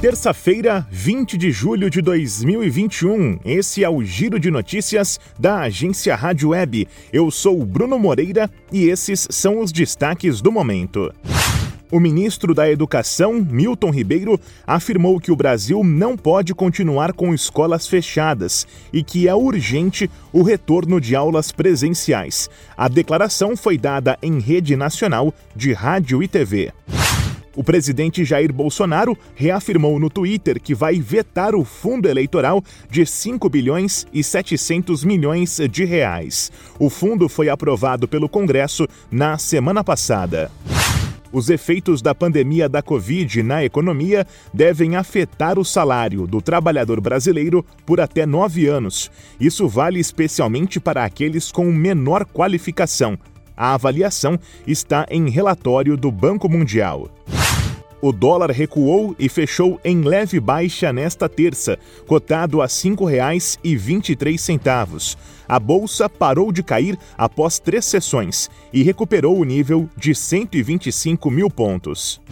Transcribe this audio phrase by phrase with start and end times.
[0.00, 3.38] Terça-feira, 20 de julho de 2021.
[3.44, 6.88] Esse é o Giro de Notícias da agência Rádio Web.
[7.12, 11.12] Eu sou Bruno Moreira e esses são os destaques do momento.
[11.92, 17.86] O ministro da Educação, Milton Ribeiro, afirmou que o Brasil não pode continuar com escolas
[17.86, 22.48] fechadas e que é urgente o retorno de aulas presenciais.
[22.74, 26.72] A declaração foi dada em rede nacional de rádio e TV.
[27.60, 33.50] O presidente Jair Bolsonaro reafirmou no Twitter que vai vetar o fundo eleitoral de 5
[33.50, 36.50] bilhões e 700 milhões de reais.
[36.78, 40.50] O fundo foi aprovado pelo Congresso na semana passada.
[41.30, 47.62] Os efeitos da pandemia da Covid na economia devem afetar o salário do trabalhador brasileiro
[47.84, 49.10] por até nove anos.
[49.38, 53.18] Isso vale especialmente para aqueles com menor qualificação.
[53.54, 57.10] A avaliação está em relatório do Banco Mundial.
[58.02, 65.18] O dólar recuou e fechou em leve baixa nesta terça, cotado a R$ 5,23.
[65.46, 71.50] A bolsa parou de cair após três sessões e recuperou o nível de 125 mil
[71.50, 72.22] pontos.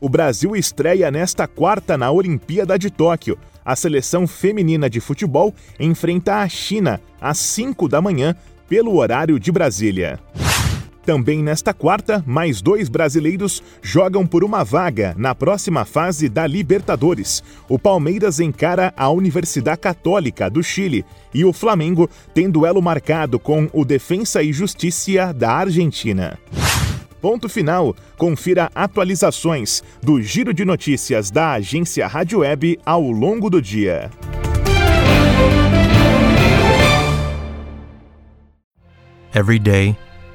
[0.00, 3.38] O Brasil estreia nesta quarta na Olimpíada de Tóquio.
[3.64, 8.34] A seleção feminina de futebol enfrenta a China às 5 da manhã,
[8.68, 10.18] pelo horário de Brasília.
[11.04, 17.42] Também nesta quarta, mais dois brasileiros jogam por uma vaga na próxima fase da Libertadores.
[17.68, 23.68] O Palmeiras encara a Universidade Católica do Chile e o Flamengo tem duelo marcado com
[23.72, 26.38] o Defensa e Justiça da Argentina.
[27.20, 27.94] Ponto final.
[28.16, 34.10] Confira atualizações do Giro de Notícias da agência Rádio Web ao longo do dia.
[39.34, 39.96] Every day